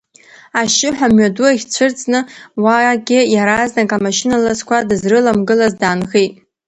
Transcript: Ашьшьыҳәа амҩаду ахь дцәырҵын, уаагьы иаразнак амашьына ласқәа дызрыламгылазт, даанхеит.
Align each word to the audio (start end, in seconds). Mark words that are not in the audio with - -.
Ашьшьыҳәа 0.59 1.07
амҩаду 1.09 1.45
ахь 1.49 1.63
дцәырҵын, 1.67 2.15
уаагьы 2.63 3.19
иаразнак 3.35 3.91
амашьына 3.97 4.35
ласқәа 4.43 4.87
дызрыламгылазт, 4.87 5.77
даанхеит. 5.81 6.33